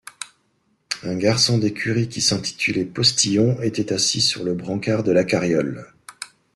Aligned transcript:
Un 1.03 1.15
garçon 1.15 1.59
d'écurie 1.59 2.09
qui 2.09 2.21
s'intitulait 2.21 2.85
postillon 2.85 3.61
était 3.61 3.93
assis 3.93 4.19
sur 4.19 4.43
le 4.43 4.55
brancard 4.55 5.03
de 5.03 5.11
la 5.11 5.23
carriole. 5.23 5.93